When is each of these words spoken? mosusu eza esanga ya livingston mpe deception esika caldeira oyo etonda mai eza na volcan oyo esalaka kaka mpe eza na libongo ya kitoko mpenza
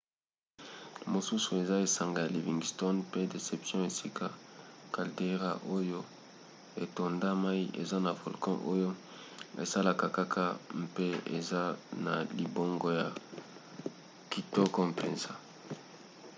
mosusu 1.11 1.49
eza 1.61 1.75
esanga 1.87 2.19
ya 2.23 2.31
livingston 2.35 2.95
mpe 3.07 3.19
deception 3.33 3.81
esika 3.91 4.27
caldeira 4.93 5.51
oyo 5.77 5.99
etonda 6.83 7.29
mai 7.43 7.63
eza 7.81 7.97
na 8.05 8.11
volcan 8.19 8.57
oyo 8.73 8.89
esalaka 9.63 10.07
kaka 10.17 10.43
mpe 10.83 11.07
eza 11.37 11.61
na 12.05 12.15
libongo 12.39 12.87
ya 12.99 13.07
kitoko 14.31 14.79
mpenza 14.91 15.31